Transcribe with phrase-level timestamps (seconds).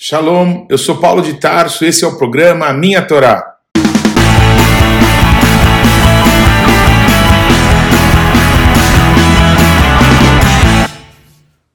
[0.00, 3.58] Shalom, eu sou Paulo de Tarso, esse é o programa A Minha Torá.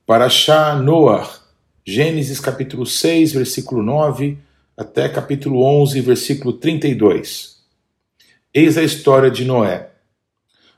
[0.06, 1.30] Parashá Noah,
[1.86, 4.38] Gênesis capítulo 6, versículo 9,
[4.78, 7.58] até capítulo 11, versículo 32.
[8.54, 9.90] Eis a história de Noé.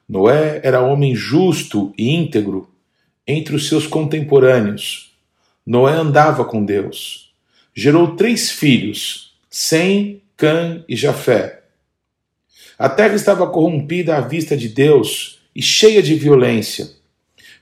[0.10, 2.68] Noé era homem justo e íntegro
[3.28, 5.16] entre os seus contemporâneos.
[5.64, 7.25] Noé andava com Deus
[7.76, 11.64] gerou três filhos, Sem, Cã e Jafé.
[12.80, 16.90] A terra estava corrompida à vista de Deus e cheia de violência.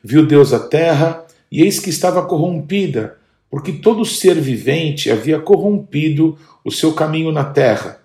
[0.04, 3.18] Viu Deus a terra, e eis que estava corrompida,
[3.50, 8.02] porque todo ser vivente havia corrompido o seu caminho na terra.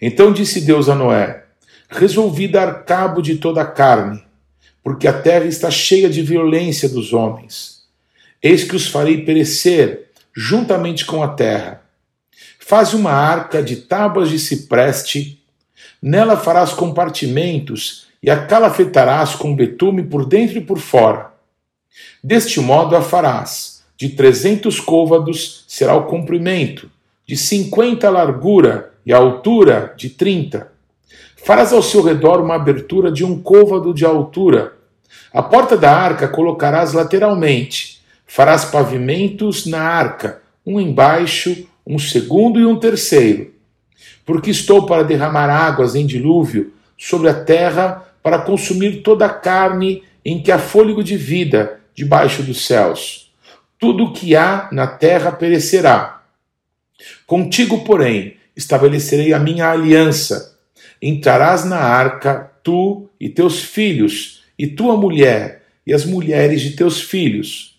[0.00, 1.44] Então disse Deus a Noé:
[1.88, 4.22] Resolvi dar cabo de toda a carne,
[4.82, 7.80] porque a terra está cheia de violência dos homens.
[8.42, 11.82] Eis que os farei perecer juntamente com a terra.
[12.58, 15.42] Faz uma arca de tábuas de cipreste,
[16.00, 21.32] nela farás compartimentos e a calafetarás com betume por dentro e por fora.
[22.22, 23.80] Deste modo a farás.
[23.96, 26.90] De trezentos côvados será o comprimento,
[27.26, 30.72] de cinquenta a largura e a altura de trinta.
[31.44, 34.72] Farás ao seu redor uma abertura de um côvado de altura.
[35.32, 37.99] A porta da arca colocarás lateralmente
[38.32, 43.52] Farás pavimentos na arca, um embaixo, um segundo e um terceiro.
[44.24, 50.04] Porque estou para derramar águas em dilúvio sobre a terra para consumir toda a carne
[50.24, 53.32] em que há fôlego de vida debaixo dos céus.
[53.76, 56.22] Tudo o que há na terra perecerá.
[57.26, 60.56] Contigo, porém, estabelecerei a minha aliança.
[61.02, 67.00] Entrarás na arca, tu e teus filhos, e tua mulher, e as mulheres de teus
[67.00, 67.70] filhos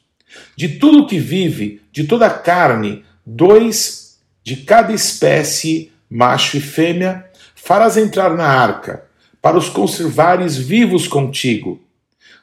[0.56, 7.26] de tudo que vive, de toda a carne, dois de cada espécie, macho e fêmea,
[7.56, 9.04] farás entrar na arca,
[9.42, 11.82] para os conservares vivos contigo.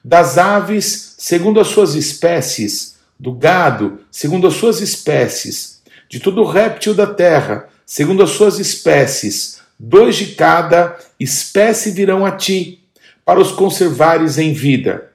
[0.05, 6.95] Das aves, segundo as suas espécies, do gado, segundo as suas espécies, de todo réptil
[6.95, 12.85] da terra, segundo as suas espécies, dois de cada espécie virão a ti,
[13.25, 15.08] para os conservares em vida.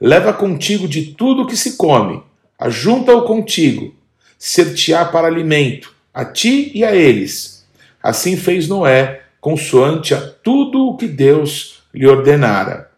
[0.00, 2.22] Leva contigo de tudo que se come,
[2.58, 3.94] ajunta-o contigo,
[4.38, 7.66] ser-te-á para alimento, a ti e a eles.
[8.02, 12.90] Assim fez Noé, consoante a tudo o que Deus lhe ordenara.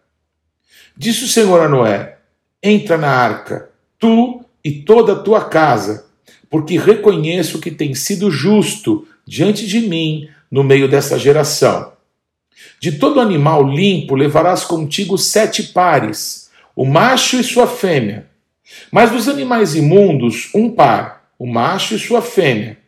[0.97, 2.19] Disse o Senhor a Noé:
[2.63, 6.07] Entra na arca, tu e toda a tua casa,
[6.49, 11.93] porque reconheço que tem sido justo diante de mim no meio dessa geração.
[12.79, 18.33] De todo animal limpo levarás contigo sete pares, o macho e sua fêmea
[18.91, 22.79] mas dos animais imundos, um par, o macho e sua fêmea.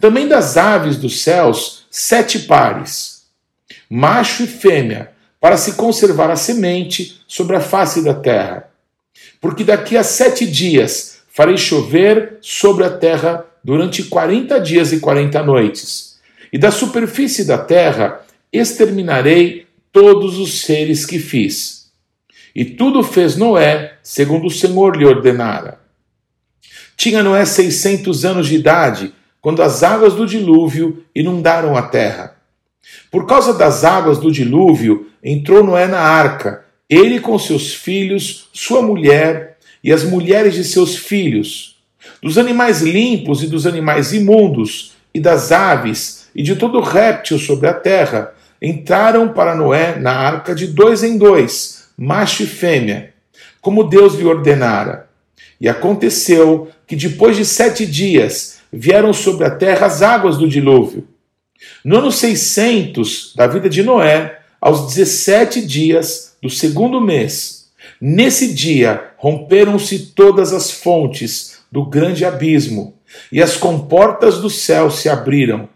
[0.00, 3.24] Também das aves dos céus, sete pares,
[3.90, 8.70] macho e fêmea, para se conservar a semente sobre a face da terra.
[9.40, 15.42] Porque daqui a sete dias farei chover sobre a terra durante quarenta dias e quarenta
[15.42, 16.18] noites,
[16.52, 21.85] e da superfície da terra exterminarei todos os seres que fiz
[22.56, 25.78] e tudo fez Noé, segundo o Senhor lhe ordenara.
[26.96, 29.12] Tinha Noé seiscentos anos de idade,
[29.42, 32.34] quando as águas do dilúvio inundaram a terra.
[33.10, 38.80] Por causa das águas do dilúvio, entrou Noé na arca, ele com seus filhos, sua
[38.80, 41.76] mulher e as mulheres de seus filhos.
[42.22, 47.68] Dos animais limpos e dos animais imundos, e das aves e de todo réptil sobre
[47.68, 53.14] a terra, entraram para Noé na arca de dois em dois macho e fêmea,
[53.60, 55.08] como Deus lhe ordenara.
[55.60, 61.06] E aconteceu que depois de sete dias vieram sobre a terra as águas do dilúvio.
[61.84, 67.68] No ano 600 da vida de Noé, aos 17 dias do segundo mês,
[68.00, 72.94] nesse dia romperam-se todas as fontes do grande abismo,
[73.30, 75.68] e as comportas do céu se abriram,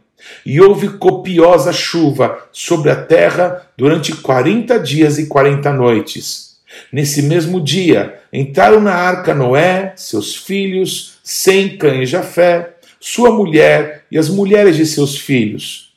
[0.45, 6.51] e houve copiosa chuva sobre a terra durante quarenta dias e quarenta noites.
[6.93, 14.05] Nesse mesmo dia entraram na arca Noé, seus filhos, Sem, Cã e Jafé, sua mulher
[14.11, 15.91] e as mulheres de seus filhos.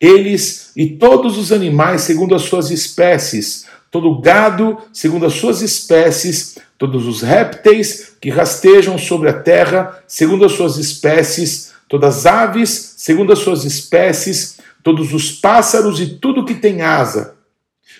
[0.00, 6.58] Eles e todos os animais segundo as suas espécies, todo gado segundo as suas espécies,
[6.78, 12.94] todos os répteis que rastejam sobre a terra segundo as suas espécies, todas as aves,
[12.98, 17.34] segundo as suas espécies, todos os pássaros e tudo que tem asa.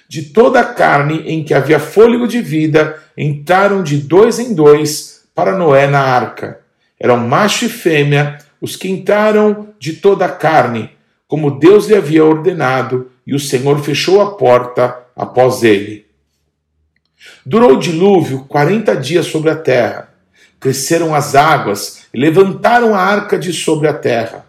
[0.09, 5.23] De toda a carne em que havia fôlego de vida, entraram de dois em dois
[5.35, 6.61] para Noé na arca.
[7.01, 10.91] Eram macho e fêmea os que entraram de toda a carne,
[11.27, 16.07] como Deus lhe havia ordenado, e o Senhor fechou a porta após ele.
[17.45, 20.10] Durou o dilúvio quarenta dias sobre a terra.
[20.61, 24.45] Cresceram as águas levantaram a arca de sobre a terra.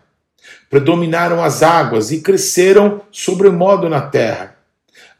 [0.69, 4.55] Predominaram as águas e cresceram sobremodo na terra.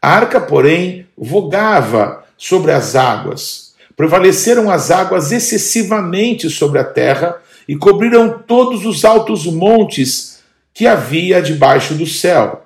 [0.01, 3.73] A arca, porém, vogava sobre as águas.
[3.95, 10.41] Prevaleceram as águas excessivamente sobre a terra e cobriram todos os altos montes
[10.73, 12.65] que havia debaixo do céu.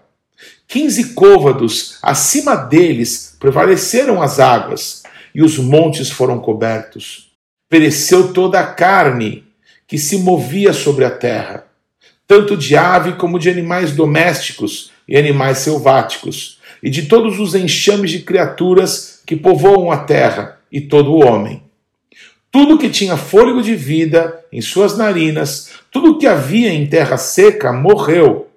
[0.68, 7.25] Quinze côvados acima deles prevaleceram as águas, e os montes foram cobertos.
[7.76, 9.44] Pereceu toda a carne
[9.86, 11.66] que se movia sobre a terra,
[12.26, 18.12] tanto de ave como de animais domésticos e animais selváticos, e de todos os enxames
[18.12, 21.64] de criaturas que povoam a terra, e todo o homem.
[22.50, 27.74] Tudo que tinha fôlego de vida em suas narinas, tudo que havia em terra seca,
[27.74, 28.48] morreu.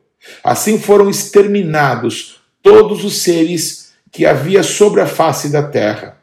[0.45, 6.18] Assim foram exterminados todos os seres que havia sobre a face da terra.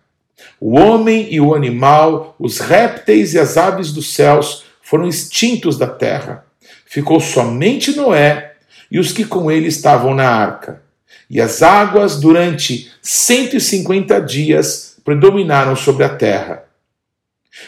[0.59, 5.87] O homem e o animal, os répteis e as aves dos céus foram extintos da
[5.87, 6.45] terra.
[6.85, 8.53] Ficou somente Noé
[8.89, 10.81] e os que com ele estavam na arca.
[11.29, 16.63] E as águas, durante 150 dias, predominaram sobre a terra.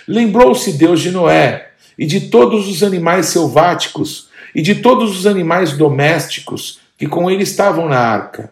[0.07, 5.73] Lembrou-se Deus de Noé e de todos os animais selváticos e de todos os animais
[5.73, 8.51] domésticos que com ele estavam na arca.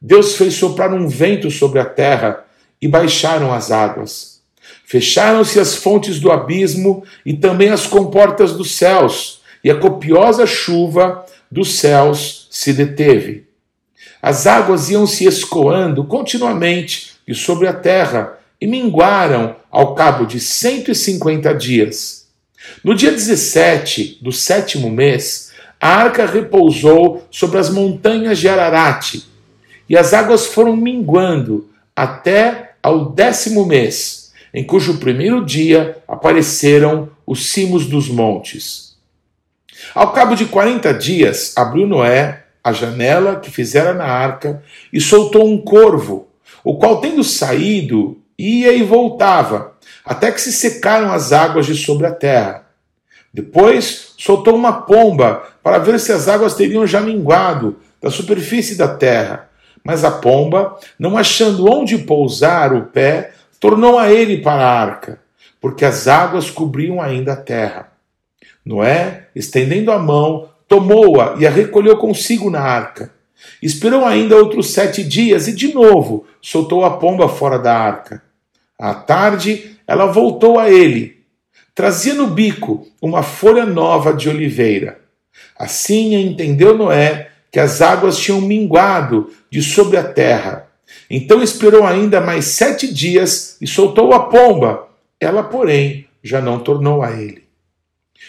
[0.00, 2.45] Deus fez soprar um vento sobre a terra
[2.80, 4.40] e baixaram as águas.
[4.84, 11.24] Fecharam-se as fontes do abismo e também as comportas dos céus, e a copiosa chuva
[11.50, 13.46] dos céus se deteve.
[14.22, 20.40] As águas iam se escoando continuamente e sobre a terra e minguaram ao cabo de
[20.40, 22.26] 150 dias.
[22.82, 29.22] No dia 17 do sétimo mês, a arca repousou sobre as montanhas de Ararat,
[29.88, 37.50] e as águas foram minguando até ao décimo mês, em cujo primeiro dia apareceram os
[37.50, 38.96] cimos dos montes.
[39.94, 44.62] Ao cabo de quarenta dias, abriu Noé a janela que fizera na arca
[44.92, 46.28] e soltou um corvo,
[46.64, 52.06] o qual, tendo saído, ia e voltava, até que se secaram as águas de sobre
[52.06, 52.66] a terra.
[53.32, 58.88] Depois soltou uma pomba para ver se as águas teriam já minguado da superfície da
[58.88, 59.48] terra.
[59.86, 63.30] Mas a pomba, não achando onde pousar o pé,
[63.60, 65.20] tornou a ele para a arca,
[65.60, 67.92] porque as águas cobriam ainda a terra.
[68.64, 73.12] Noé, estendendo a mão, tomou-a e a recolheu consigo na arca.
[73.62, 78.20] Esperou ainda outros sete dias e de novo soltou a pomba fora da arca.
[78.76, 81.20] À tarde, ela voltou a ele.
[81.76, 84.98] Trazia no bico uma folha nova de oliveira.
[85.56, 90.68] Assim entendeu Noé que as águas tinham minguado de sobre a terra.
[91.08, 94.88] Então esperou ainda mais sete dias e soltou a pomba.
[95.18, 97.44] Ela, porém, já não tornou a ele.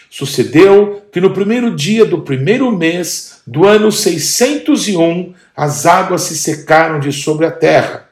[0.08, 6.98] Sucedeu que no primeiro dia do primeiro mês do ano 601, as águas se secaram
[6.98, 8.08] de sobre a terra.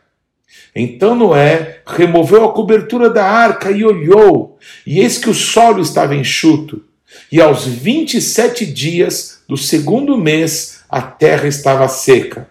[0.74, 6.14] Então Noé removeu a cobertura da arca e olhou, e eis que o solo estava
[6.14, 6.84] enxuto.
[7.32, 12.48] E aos vinte e sete dias do segundo mês a terra estava seca.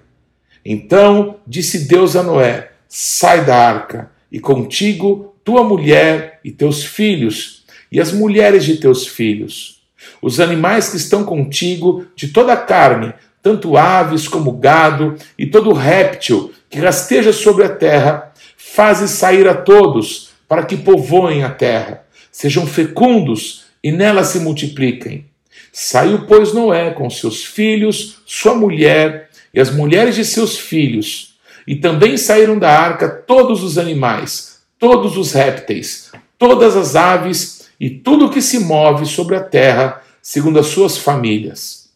[0.64, 7.64] Então disse Deus a Noé: Sai da arca, e contigo tua mulher e teus filhos,
[7.92, 9.84] e as mulheres de teus filhos.
[10.22, 15.72] Os animais que estão contigo, de toda a carne, tanto aves como gado, e todo
[15.72, 22.04] réptil que rasteja sobre a terra, faze sair a todos, para que povoem a terra,
[22.32, 25.26] sejam fecundos e nela se multipliquem.
[25.78, 31.36] Saiu, pois, Noé com seus filhos, sua mulher e as mulheres de seus filhos,
[31.68, 37.90] e também saíram da arca todos os animais, todos os répteis, todas as aves e
[37.90, 41.90] tudo que se move sobre a terra, segundo as suas famílias.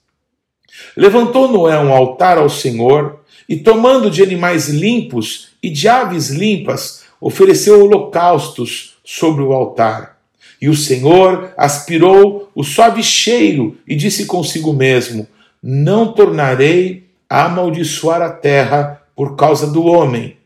[0.93, 7.03] Levantou Noé um altar ao Senhor e, tomando de animais limpos e de aves limpas,
[7.21, 10.18] ofereceu holocaustos sobre o altar.
[10.61, 15.27] E o Senhor aspirou o suave cheiro e disse consigo mesmo:
[15.61, 20.37] Não tornarei a amaldiçoar a terra por causa do homem,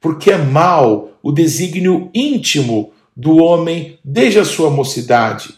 [0.00, 5.54] porque é mau o desígnio íntimo do homem desde a sua mocidade.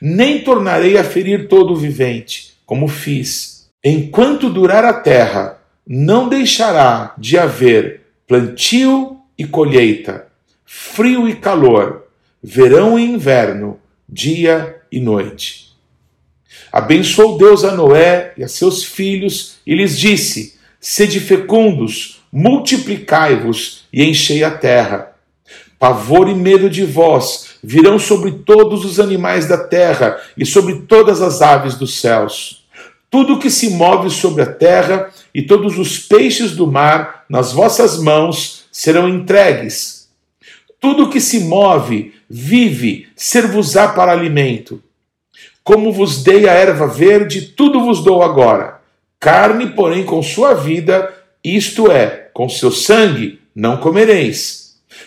[0.00, 3.68] Nem tornarei a ferir todo o vivente, como fiz.
[3.82, 10.26] Enquanto durar a terra, não deixará de haver plantio e colheita,
[10.64, 11.99] frio e calor,
[12.42, 13.78] verão e inverno,
[14.08, 15.70] dia e noite.
[16.72, 24.04] Abençoou Deus a Noé e a seus filhos e lhes disse: Sede fecundos, multiplicai-vos e
[24.04, 25.12] enchei a terra.
[25.78, 31.22] Pavor e medo de vós virão sobre todos os animais da terra e sobre todas
[31.22, 32.64] as aves dos céus.
[33.10, 37.98] Tudo que se move sobre a terra e todos os peixes do mar nas vossas
[37.98, 40.08] mãos serão entregues.
[40.78, 44.80] Tudo que se move, vive, ser-vos-á para alimento.
[45.64, 48.80] Como vos dei a erva verde, tudo vos dou agora.
[49.18, 51.12] Carne, porém, com sua vida,
[51.44, 54.60] isto é, com seu sangue, não comereis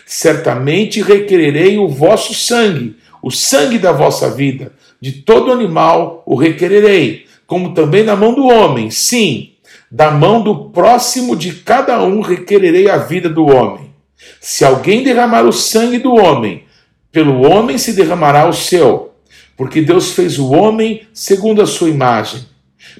[0.06, 4.72] certamente requererei o vosso sangue, o sangue da vossa vida.
[5.00, 9.52] De todo animal o requererei, como também da mão do homem, sim,
[9.90, 13.92] da mão do próximo de cada um requererei a vida do homem.
[14.40, 16.64] Se alguém derramar o sangue do homem,
[17.14, 19.14] pelo homem se derramará o seu,
[19.56, 22.44] porque Deus fez o homem segundo a sua imagem.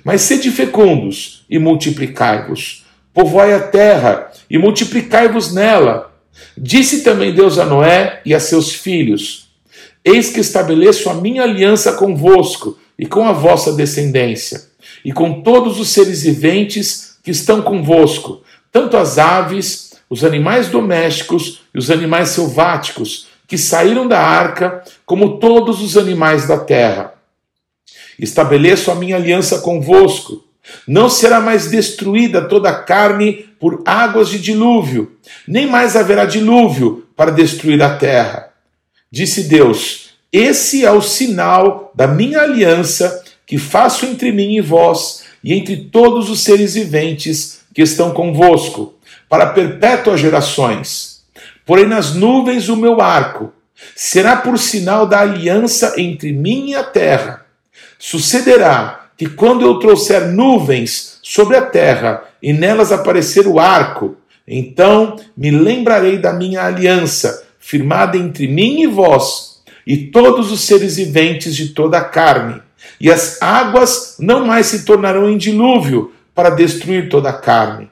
[0.03, 6.15] Mas sede fecundos e multiplicai-vos, povoai a terra e multiplicai-vos nela
[6.57, 9.49] Disse também Deus a Noé e a seus filhos:
[10.05, 14.63] Eis que estabeleço a minha aliança convosco e com a vossa descendência,
[15.05, 21.63] e com todos os seres viventes que estão convosco, tanto as aves, os animais domésticos
[21.75, 27.15] e os animais selváticos que saíram da arca, como todos os animais da terra.
[28.19, 30.45] Estabeleço a minha aliança convosco
[30.87, 37.07] não será mais destruída toda a carne por águas de dilúvio, nem mais haverá dilúvio
[37.17, 38.51] para destruir a terra.
[39.11, 45.25] Disse Deus: Esse é o sinal da minha aliança que faço entre mim e vós,
[45.43, 48.95] e entre todos os seres viventes que estão convosco,
[49.29, 51.14] para perpétuas gerações.
[51.65, 53.53] Porém, nas nuvens o meu arco
[53.95, 57.45] será por sinal da aliança entre mim e a terra.
[57.99, 64.17] Sucederá que quando eu trouxer nuvens sobre a terra e nelas aparecer o arco,
[64.47, 70.97] então me lembrarei da minha aliança, firmada entre mim e vós, e todos os seres
[70.97, 72.61] viventes de toda a carne,
[73.01, 77.89] e as águas não mais se tornarão em dilúvio para destruir toda a carne.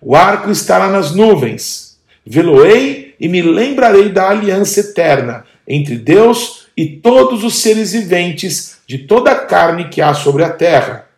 [0.00, 1.89] O arco estará nas nuvens.
[2.32, 8.98] Veloei e me lembrarei da aliança eterna entre Deus e todos os seres viventes de
[8.98, 11.08] toda a carne que há sobre a terra.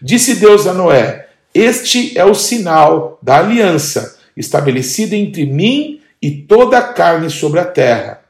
[0.00, 6.76] Disse Deus a Noé: Este é o sinal da aliança estabelecida entre mim e toda
[6.76, 8.20] a carne sobre a terra.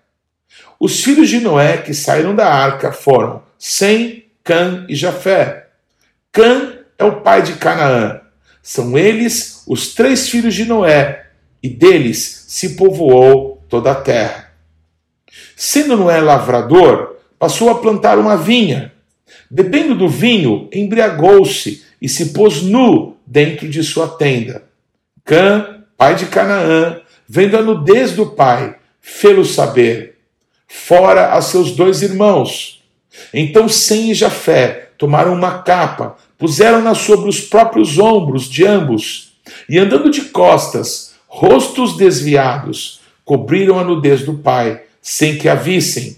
[0.78, 5.66] Os filhos de Noé que saíram da arca foram Sem, Cã e Jafé.
[6.30, 8.21] Cã é o pai de Canaã.
[8.62, 11.27] São eles os três filhos de Noé,
[11.62, 14.52] e deles se povoou toda a terra.
[15.56, 18.92] Sendo Noé lavrador, passou a plantar uma vinha.
[19.50, 24.64] Bebendo do vinho, embriagou-se e se pôs nu dentro de sua tenda.
[25.24, 30.16] Cã, pai de Canaã, vendo a nudez do pai, fê-lo saber.
[30.66, 32.82] Fora a seus dois irmãos.
[33.32, 39.32] Então Sem e Jafé tomaram uma capa, puseram-na sobre os próprios ombros de ambos,
[39.68, 46.16] e andando de costas, rostos desviados, cobriram a nudez do pai, sem que a vissem.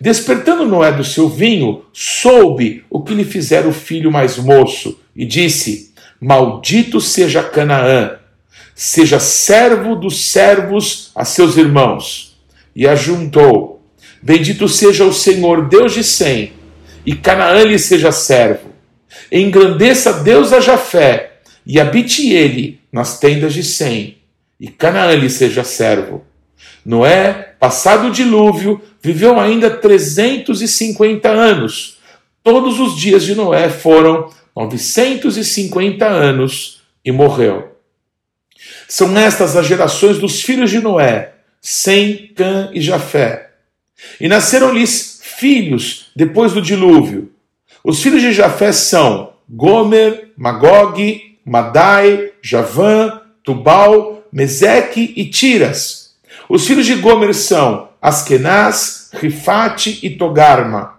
[0.00, 5.24] Despertando Noé do seu vinho, soube o que lhe fizera o filho mais moço e
[5.24, 8.18] disse: Maldito seja Canaã,
[8.74, 12.36] seja servo dos servos a seus irmãos.
[12.76, 13.82] E ajuntou:
[14.22, 16.52] Bendito seja o Senhor Deus de Sem,
[17.06, 18.74] e Canaã lhe seja servo.
[19.30, 24.18] Engrandeça Deus a Jafé, e habite ele nas tendas de Sem,
[24.58, 26.24] e Canaã lhe seja servo.
[26.84, 31.98] Noé, passado o dilúvio, viveu ainda 350 anos.
[32.42, 37.76] Todos os dias de Noé foram 950 anos e morreu.
[38.88, 43.50] São estas as gerações dos filhos de Noé, Sem, Cã e Jafé.
[44.20, 47.32] E nasceram-lhes filhos depois do dilúvio.
[47.82, 56.10] Os filhos de Jafé são Gomer, Magog, Madai, Javã, Tubal, Meseque e Tiras.
[56.48, 60.98] Os filhos de Gomer são Askenaz, Rifate e Togarma.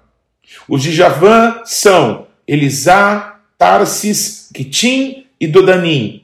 [0.69, 6.23] Os de Javã são Elisá, Tarsis, Kitim e Dodanim.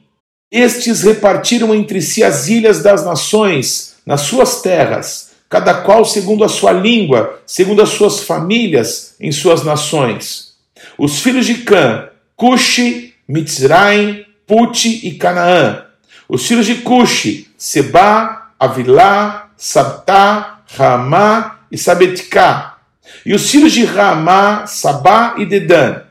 [0.50, 6.48] Estes repartiram entre si as ilhas das nações nas suas terras, cada qual segundo a
[6.48, 10.54] sua língua, segundo as suas famílias em suas nações.
[10.96, 15.91] Os filhos de Cã, Cushi, Mitzraim, Puti e Canaã.
[16.32, 22.78] Os filhos de Cushi, Seba, Avilá, Sabtá, Ramá e Sabeticá.
[23.26, 26.04] E os filhos de Ramá, Sabá e Dedan.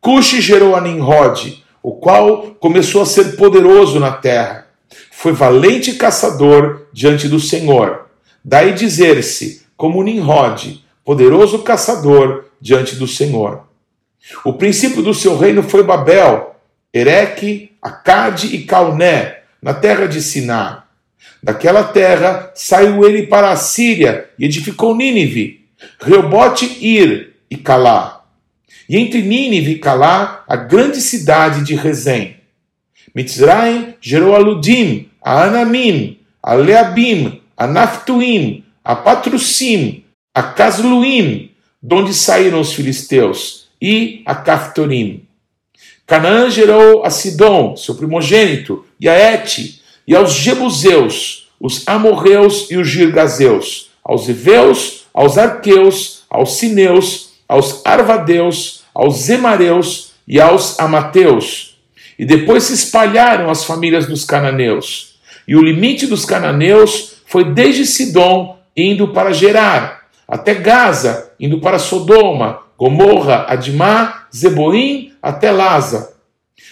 [0.00, 4.66] Cuxi gerou a Nimrod, o qual começou a ser poderoso na terra.
[5.12, 8.06] Foi valente caçador diante do Senhor.
[8.42, 13.64] Daí dizer-se, como Nimrod, poderoso caçador diante do Senhor.
[14.42, 16.56] O princípio do seu reino foi Babel,
[16.94, 19.33] Ereque, Acade e Calné,
[19.64, 20.84] na terra de Siná.
[21.42, 25.64] Daquela terra saiu ele para a Síria e edificou Nínive,
[25.98, 28.26] Reobote Ir e Calá.
[28.86, 32.36] E entre Nínive e Calá, a grande cidade de Rezém.
[33.14, 40.04] Mitzraim gerou a Ludim, a Anamim, a Leabim, a Naftuim, a Patrusim,
[40.34, 41.50] a Casluim,
[41.82, 45.26] donde saíram os filisteus, e a Caftorim.
[46.06, 52.76] Canaã gerou a Sidom, seu primogênito, e a Et, e aos Jebuseus, os Amorreus e
[52.76, 61.78] os Girgazeus, aos Eveus, aos Arqueus, aos Sineus, aos Arvadeus, aos Zemareus e aos Amateus.
[62.18, 65.14] E depois se espalharam as famílias dos cananeus.
[65.46, 71.78] E o limite dos cananeus foi desde Sidom, indo para Gerar, até Gaza, indo para
[71.78, 76.13] Sodoma, Gomorra, Adimá, Zeboim, até Laza.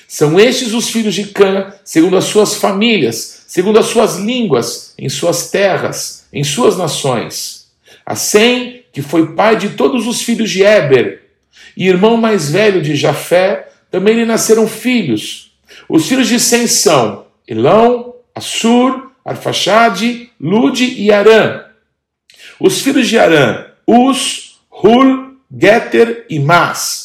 [0.07, 5.09] São estes os filhos de Cã, segundo as suas famílias, segundo as suas línguas, em
[5.09, 7.69] suas terras, em suas nações.
[8.05, 11.23] A Sem, que foi pai de todos os filhos de Eber,
[11.77, 15.53] e irmão mais velho de Jafé, também lhe nasceram filhos.
[15.89, 21.65] Os filhos de Sem são Elão, Assur, Arfaxade, Lude e Arã.
[22.59, 27.02] Os filhos de Arã, Us, Hul, Geter e Mas.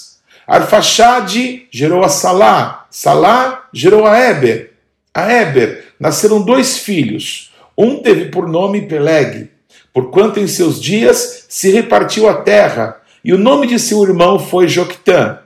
[0.47, 4.71] Arfaxade gerou a Salá, Salá gerou a Eber.
[5.13, 7.51] A Eber nasceram dois filhos.
[7.77, 9.51] Um teve por nome Peleg,
[9.93, 14.69] porquanto em seus dias se repartiu a terra, e o nome de seu irmão foi
[14.69, 15.39] Joctã.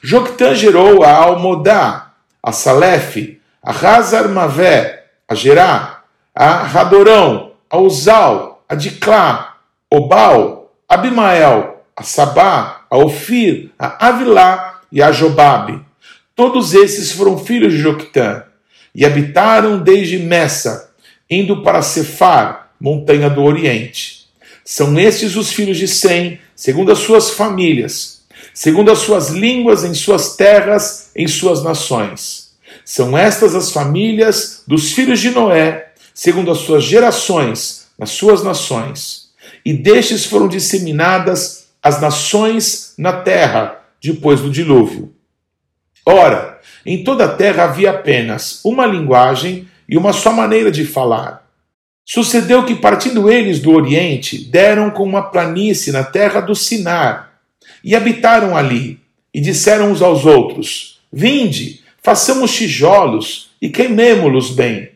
[0.00, 8.64] Joctã gerou a Almodá, a Salef, a Hazar Mavé, a Gerá, a Radorão, a Uzal,
[8.68, 9.56] a Diclá,
[9.90, 15.80] Obal, Abimael, a Sabá, a Ofir, a Avilá e a Jobabe.
[16.34, 18.44] Todos esses foram filhos de Joctã
[18.94, 20.90] e habitaram desde Messa,
[21.30, 24.26] indo para Cefar, montanha do Oriente.
[24.62, 29.94] São estes os filhos de Sem, segundo as suas famílias, segundo as suas línguas, em
[29.94, 32.50] suas terras, em suas nações.
[32.84, 39.30] São estas as famílias dos filhos de Noé, segundo as suas gerações, nas suas nações.
[39.64, 45.14] E destes foram disseminadas as nações na terra, depois do dilúvio.
[46.04, 51.48] Ora, em toda a terra havia apenas uma linguagem e uma só maneira de falar.
[52.04, 57.32] Sucedeu que, partindo eles do Oriente, deram com uma planície na terra do Sinar,
[57.84, 58.98] e habitaram ali,
[59.32, 64.90] e disseram uns aos outros: Vinde, façamos tijolos e queimemo-los bem.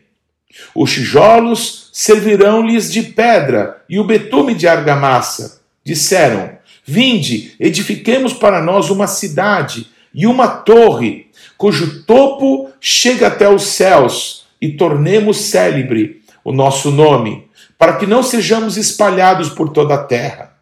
[0.75, 5.61] Os tijolos servirão-lhes de pedra e o betume de argamassa.
[5.85, 13.63] Disseram: Vinde, edifiquemos para nós uma cidade e uma torre, cujo topo chega até os
[13.63, 20.03] céus, e tornemos célebre o nosso nome, para que não sejamos espalhados por toda a
[20.03, 20.53] terra.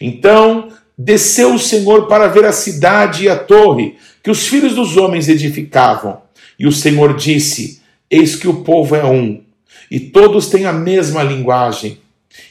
[0.00, 4.96] Então desceu o Senhor para ver a cidade e a torre que os filhos dos
[4.96, 6.20] homens edificavam.
[6.58, 9.42] E o Senhor disse: Eis que o povo é um,
[9.88, 12.00] e todos têm a mesma linguagem.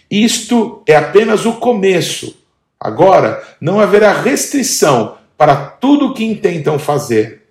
[0.10, 2.37] Isto é apenas o começo.
[2.80, 7.44] Agora não haverá restrição para tudo o que intentam fazer.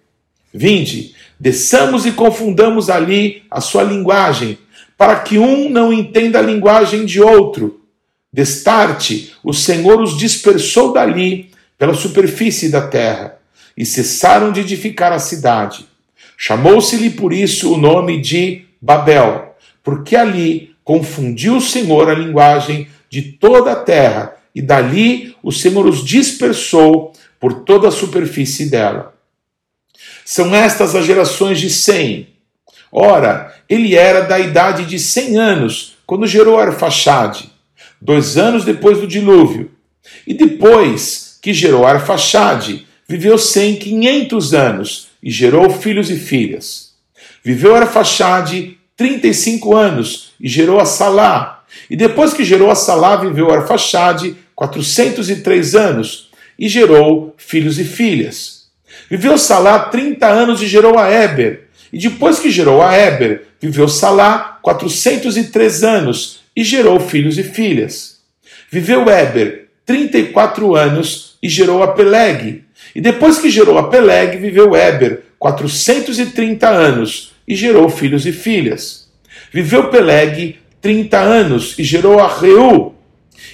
[0.53, 4.59] Vinde, desçamos e confundamos ali a sua linguagem,
[4.97, 7.83] para que um não entenda a linguagem de outro.
[8.33, 13.39] Destarte, o Senhor os dispersou dali pela superfície da terra,
[13.77, 15.87] e cessaram de edificar a cidade.
[16.37, 23.23] Chamou-se-lhe por isso o nome de Babel, porque ali confundiu o Senhor a linguagem de
[23.23, 29.15] toda a terra, e dali o Senhor os dispersou por toda a superfície dela.
[30.25, 32.29] São estas as gerações de Sem.
[32.91, 37.53] Ora, ele era da idade de cem anos quando gerou Arfaxade,
[38.01, 39.71] dois anos depois do dilúvio.
[40.27, 46.95] E depois que gerou Arfaxade, viveu Sem quinhentos anos e gerou filhos e filhas.
[47.45, 51.65] Viveu Arfaxade trinta e cinco anos e gerou a Salá.
[51.91, 57.79] E depois que gerou a Salá, viveu Arfaxade quatrocentos e três anos e gerou filhos
[57.79, 58.67] e filhas.
[59.11, 61.67] Viveu Salá trinta anos e gerou a Eber.
[61.93, 68.17] E depois que gerou a Eber, viveu Salá 403 anos e gerou filhos e filhas.
[68.71, 72.65] Viveu Eber 34 anos e gerou a Peleg.
[72.95, 79.09] E depois que gerou a Peleg, viveu Eber 430 anos e gerou filhos e filhas.
[79.53, 82.96] Viveu Peleg 30 anos e gerou a Reu.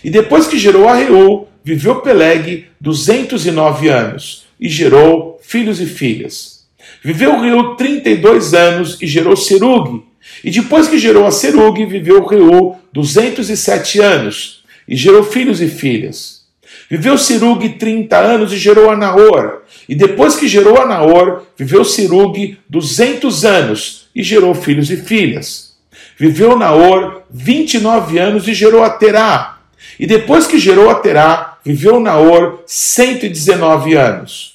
[0.04, 6.64] E depois que gerou a Reu, viveu Peleg 209 anos e gerou filhos e filhas.
[7.02, 10.02] Viveu Reu 32 anos e gerou Serug.
[10.44, 16.42] E depois que gerou a Serug, viveu Reu 207 anos e gerou filhos e filhas.
[16.90, 19.62] Viveu Serug 30 anos e gerou a Naor.
[19.88, 25.72] E depois que gerou a Naor, viveu Serug 200 anos e gerou filhos e filhas.
[26.18, 29.61] Viveu Naor 29 anos e gerou a Terá.
[29.98, 34.52] E depois que gerou a Terá, viveu Naor 119 anos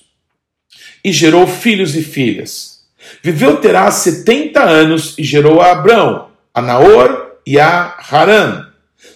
[1.03, 2.81] e gerou filhos e filhas.
[3.21, 8.67] Viveu Terá 70 anos e gerou a Abrão, a Naor e a Haran.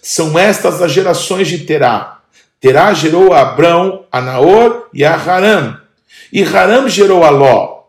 [0.02, 2.20] São estas as gerações de Terá.
[2.62, 5.78] Terá gerou a Abrão, a Naor e a Haram.
[6.32, 7.82] E Haram gerou a Ló.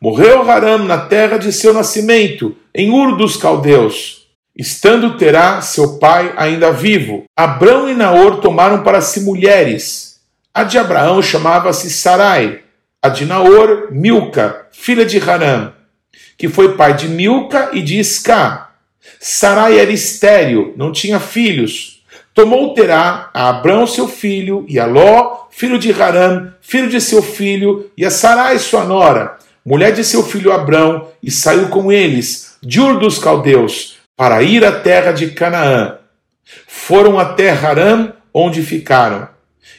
[0.00, 4.23] Morreu Haram na terra de seu nascimento, em Ur dos Caldeus.
[4.56, 7.24] Estando Terá, seu pai, ainda vivo.
[7.36, 10.20] Abrão e Naor tomaram para si mulheres.
[10.54, 12.60] A de Abraão chamava-se Sarai,
[13.02, 15.72] a de Naor, Milca, filha de Haram,
[16.38, 18.68] que foi pai de Milca e de Isca.
[19.18, 22.04] Sarai era estéril, não tinha filhos.
[22.32, 27.20] Tomou Terá a Abrão, seu filho, e a Ló, filho de Haram, filho de seu
[27.20, 29.36] filho, e a Sarai, sua nora,
[29.66, 34.64] mulher de seu filho Abrão, e saiu com eles, de Ur dos Caldeus, para ir
[34.64, 35.98] à terra de Canaã.
[36.66, 39.28] Foram até Haram, onde ficaram.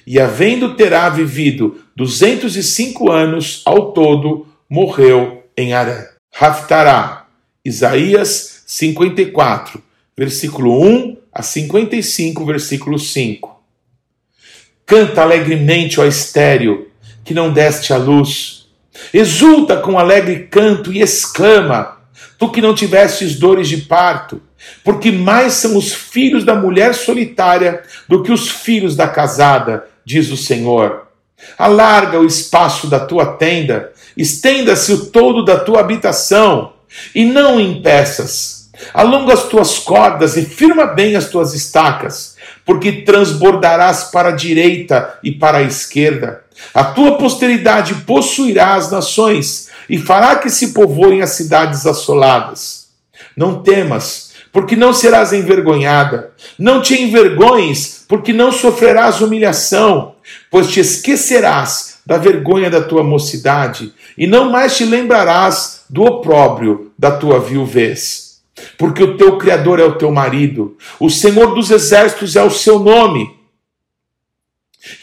[0.06, 6.06] E havendo Terá vivido duzentos e cinco anos ao todo, morreu em Arã.
[6.34, 7.28] Raftará,
[7.64, 9.82] Isaías 54,
[10.18, 13.64] versículo 1 a 55, versículo 5.
[14.86, 16.92] Canta alegremente, ó estéreo,
[17.24, 18.68] que não deste a luz.
[19.14, 21.95] Exulta com alegre canto e exclama,
[22.38, 24.42] tu que não tivestes dores de parto,
[24.84, 30.32] porque mais são os filhos da mulher solitária do que os filhos da casada, diz
[30.32, 31.08] o Senhor.
[31.58, 36.74] Alarga o espaço da tua tenda, estenda-se o todo da tua habitação,
[37.14, 38.70] e não impeças.
[38.94, 45.18] Alonga as tuas cordas e firma bem as tuas estacas, porque transbordarás para a direita
[45.24, 46.44] e para a esquerda.
[46.74, 52.88] A tua posteridade possuirá as nações e fará que se povoem as cidades assoladas.
[53.36, 56.32] Não temas, porque não serás envergonhada.
[56.58, 60.16] Não te envergonhes, porque não sofrerás humilhação,
[60.50, 66.92] pois te esquecerás da vergonha da tua mocidade e não mais te lembrarás do opróbrio
[66.98, 68.40] da tua viuvez.
[68.78, 72.80] Porque o teu Criador é o teu marido, o Senhor dos exércitos é o seu
[72.80, 73.35] nome,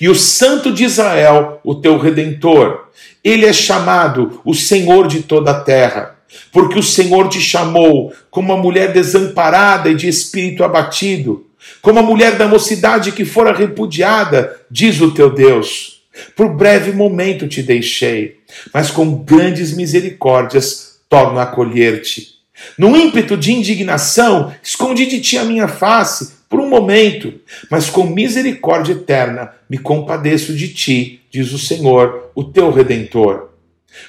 [0.01, 2.88] e o Santo de Israel, o teu redentor.
[3.23, 6.12] Ele é chamado o Senhor de toda a terra
[6.51, 11.47] porque o Senhor te chamou como uma mulher desamparada e de espírito abatido,
[11.81, 16.03] como a mulher da mocidade que fora repudiada, diz o teu Deus.
[16.37, 18.38] Por breve momento te deixei,
[18.73, 22.33] mas com grandes misericórdias torno a acolher-te.
[22.77, 27.32] No ímpeto de indignação, escondi de ti a minha face por um momento,
[27.70, 33.52] mas com misericórdia eterna me compadeço de ti, diz o Senhor, o teu redentor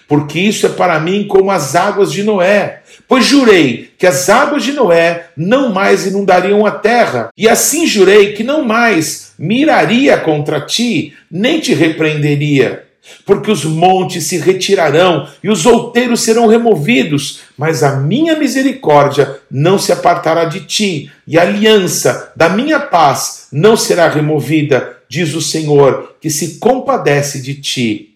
[0.07, 2.81] porque isso é para mim como as águas de Noé.
[3.07, 8.33] Pois jurei que as águas de Noé não mais inundariam a terra, e assim jurei
[8.33, 12.82] que não mais miraria contra ti, nem te repreenderia.
[13.25, 19.77] Porque os montes se retirarão e os outeiros serão removidos, mas a minha misericórdia não
[19.77, 25.41] se apartará de ti, e a aliança da minha paz não será removida, diz o
[25.41, 28.13] Senhor, que se compadece de ti.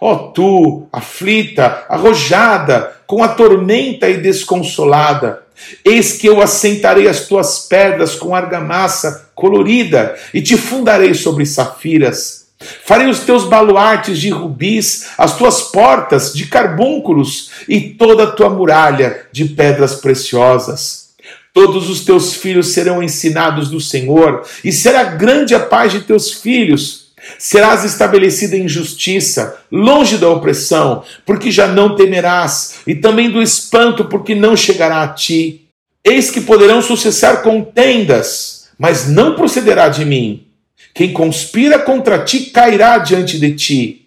[0.00, 5.42] Ó oh, tu, aflita, arrojada, com a tormenta e desconsolada,
[5.84, 12.37] eis que eu assentarei as tuas pedras com argamassa colorida e te fundarei sobre safiras.
[12.84, 18.50] Farei os teus baluartes de rubis, as tuas portas de carbúnculos e toda a tua
[18.50, 21.10] muralha de pedras preciosas.
[21.54, 26.32] Todos os teus filhos serão ensinados do Senhor, e será grande a paz de teus
[26.32, 33.42] filhos Serás estabelecida em justiça, longe da opressão, porque já não temerás, e também do
[33.42, 35.66] espanto, porque não chegará a ti.
[36.04, 40.46] Eis que poderão sucessar contendas, mas não procederá de mim.
[40.94, 44.06] Quem conspira contra ti cairá diante de ti.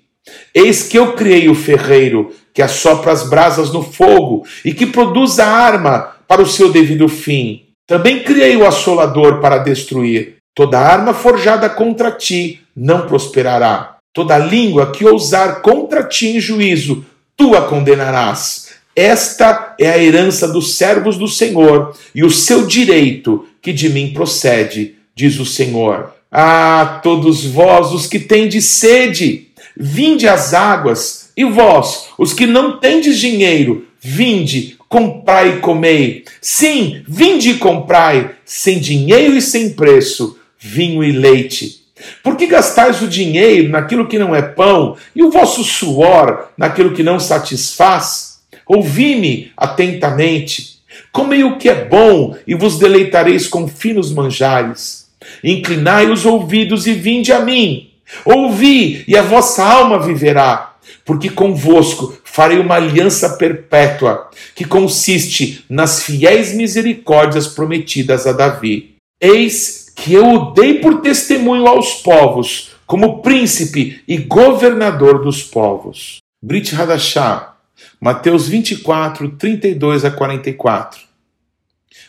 [0.53, 5.39] Eis que eu criei o ferreiro, que assopra as brasas no fogo e que produz
[5.39, 7.63] a arma para o seu devido fim.
[7.87, 10.37] Também criei o assolador para destruir.
[10.53, 13.97] Toda arma forjada contra ti não prosperará.
[14.13, 18.69] Toda língua que ousar contra ti em juízo, tu a condenarás.
[18.95, 24.13] Esta é a herança dos servos do Senhor e o seu direito que de mim
[24.13, 26.13] procede, diz o Senhor.
[26.31, 32.79] Ah, todos vós, os que tendes sede, vinde às águas, e vós, os que não
[32.79, 36.23] tendes dinheiro, vinde, comprai e comei.
[36.41, 41.81] Sim, vinde e comprai, sem dinheiro e sem preço, vinho e leite.
[42.23, 46.93] Por que gastais o dinheiro naquilo que não é pão e o vosso suor naquilo
[46.93, 48.39] que não satisfaz?
[48.65, 50.79] Ouvi-me atentamente.
[51.11, 55.00] Comei o que é bom e vos deleitareis com finos manjares.
[55.43, 57.91] Inclinai os ouvidos e vinde a mim.
[58.25, 66.03] Ouvi e a vossa alma viverá, porque convosco farei uma aliança perpétua, que consiste nas
[66.03, 68.95] fiéis misericórdias prometidas a Davi.
[69.19, 76.17] Eis que eu o dei por testemunho aos povos, como príncipe e governador dos povos.
[76.41, 77.55] Brit Hadashah,
[77.99, 80.99] Mateus 24, 32 a 44.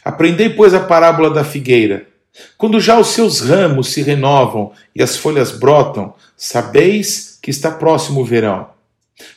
[0.04, 2.06] Aprendei, pois, a parábola da figueira.
[2.56, 8.20] Quando já os seus ramos se renovam e as folhas brotam, sabeis que está próximo
[8.20, 8.68] o verão.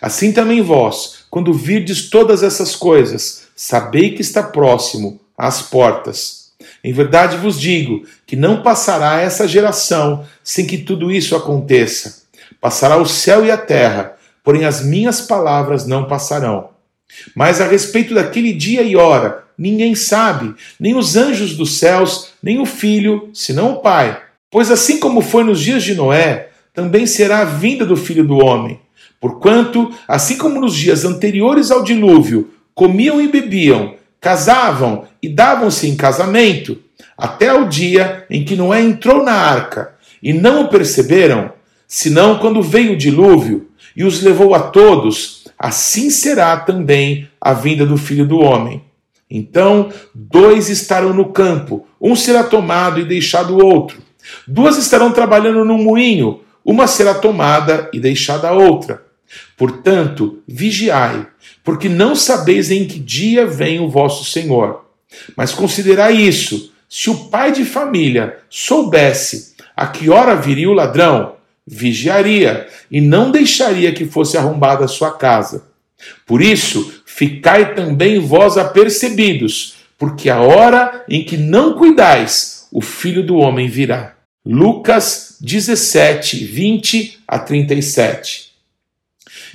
[0.02, 6.52] Assim também vós, quando virdes todas essas coisas, sabei que está próximo às portas.
[6.84, 12.24] Em verdade vos digo que não passará essa geração sem que tudo isso aconteça.
[12.62, 16.70] Passará o céu e a terra, porém as minhas palavras não passarão.
[17.36, 22.60] Mas a respeito daquele dia e hora, ninguém sabe, nem os anjos dos céus, nem
[22.60, 24.22] o filho, senão o Pai.
[24.50, 28.38] Pois assim como foi nos dias de Noé, também será a vinda do filho do
[28.38, 28.80] homem.
[29.20, 35.96] Porquanto, assim como nos dias anteriores ao dilúvio, comiam e bebiam, casavam e davam-se em
[35.96, 36.78] casamento,
[37.18, 41.54] até o dia em que Noé entrou na arca, e não o perceberam,
[41.88, 47.86] senão quando veio o dilúvio e os levou a todos, assim será também a vinda
[47.86, 48.84] do filho do homem.
[49.30, 53.98] Então, dois estarão no campo, um será tomado e deixado o outro.
[54.48, 59.04] Duas estarão trabalhando num moinho, uma será tomada e deixada a outra.
[59.58, 61.28] Portanto, vigiai,
[61.64, 64.86] porque não sabeis em que dia vem o vosso Senhor.
[65.36, 71.36] Mas considerai isso: se o pai de família soubesse a que hora viria o ladrão,
[71.66, 75.68] vigiaria e não deixaria que fosse arrombada a sua casa.
[76.26, 83.26] Por isso, ficai também vós apercebidos, porque a hora em que não cuidais, o filho
[83.26, 84.16] do homem virá.
[84.46, 88.52] Lucas 17, 20 a 37.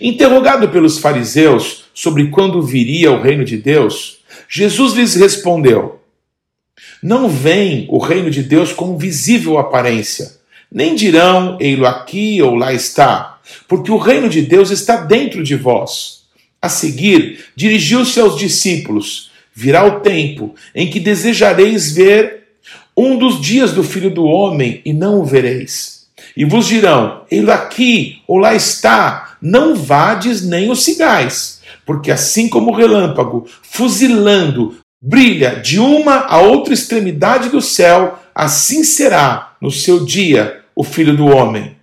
[0.00, 6.00] Interrogado pelos fariseus sobre quando viria o reino de Deus, Jesus lhes respondeu:
[7.02, 10.40] Não vem o reino de Deus com visível aparência,
[10.72, 15.54] nem dirão, ei-lo aqui ou lá está, porque o reino de Deus está dentro de
[15.54, 16.19] vós.
[16.62, 22.48] A seguir, dirigiu-se aos discípulos: Virá o tempo em que desejareis ver
[22.96, 26.06] um dos dias do filho do homem e não o vereis.
[26.36, 32.48] E vos dirão: Ele aqui ou lá está, não vades nem o sigais, porque assim
[32.48, 39.70] como o relâmpago, fuzilando, brilha de uma a outra extremidade do céu, assim será no
[39.70, 41.79] seu dia o filho do homem.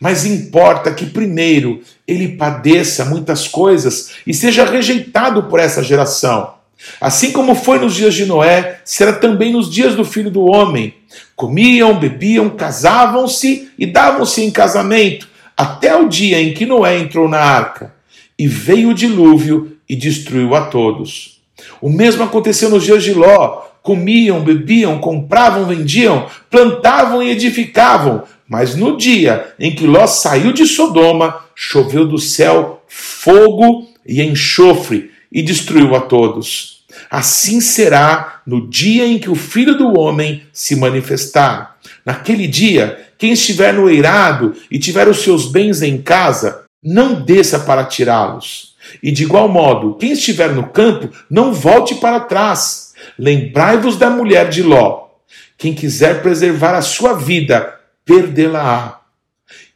[0.00, 6.54] Mas importa que primeiro ele padeça muitas coisas e seja rejeitado por essa geração.
[7.00, 10.94] Assim como foi nos dias de Noé, será também nos dias do filho do homem.
[11.36, 17.38] Comiam, bebiam, casavam-se e davam-se em casamento, até o dia em que Noé entrou na
[17.38, 17.94] arca.
[18.38, 21.40] E veio o dilúvio e destruiu a todos.
[21.80, 23.62] O mesmo aconteceu nos dias de Ló.
[23.84, 30.66] Comiam, bebiam, compravam, vendiam, plantavam e edificavam, mas no dia em que Ló saiu de
[30.66, 36.84] Sodoma, choveu do céu fogo e enxofre e destruiu a todos.
[37.10, 41.76] Assim será no dia em que o Filho do Homem se manifestar.
[42.06, 47.58] Naquele dia, quem estiver no eirado e tiver os seus bens em casa, não desça
[47.58, 48.74] para tirá-los.
[49.02, 52.83] E de igual modo, quem estiver no campo, não volte para trás.
[53.18, 55.08] Lembrai-vos da mulher de Ló.
[55.56, 59.00] Quem quiser preservar a sua vida, perdê-la-á,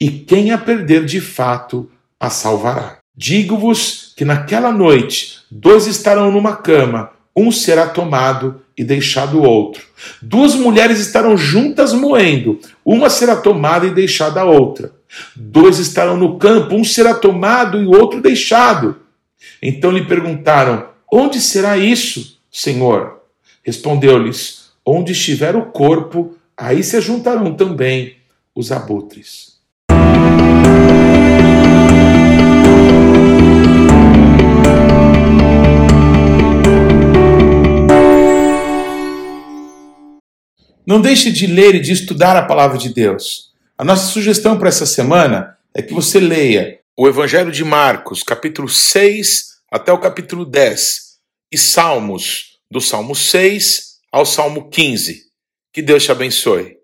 [0.01, 2.99] e quem a perder de fato a salvará.
[3.17, 9.85] Digo-vos que naquela noite dois estarão numa cama, um será tomado e deixado o outro.
[10.23, 14.93] Duas mulheres estarão juntas moendo, uma será tomada e deixada a outra.
[15.35, 18.97] Dois estarão no campo, um será tomado e o outro deixado.
[19.63, 23.18] Então lhe perguntaram: Onde será isso, Senhor?
[23.69, 28.17] Respondeu-lhes: Onde estiver o corpo, aí se juntarão também
[28.55, 29.59] os abutres.
[40.87, 43.53] Não deixe de ler e de estudar a palavra de Deus.
[43.77, 48.67] A nossa sugestão para essa semana é que você leia o Evangelho de Marcos, capítulo
[48.67, 51.19] 6 até o capítulo 10,
[51.53, 55.23] e Salmos, do Salmo 6 ao Salmo 15.
[55.73, 56.78] Que Deus te abençoe.